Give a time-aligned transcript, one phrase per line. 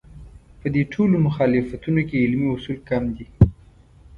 [0.59, 3.25] په دې ټولو مخالفتونو کې علمي اصول کم دي.